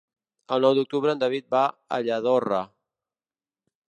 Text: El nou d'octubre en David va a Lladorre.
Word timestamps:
El 0.55 0.63
nou 0.65 0.77
d'octubre 0.77 1.13
en 1.17 1.19
David 1.23 1.45
va 1.55 1.61
a 1.97 1.99
Lladorre. 2.07 2.63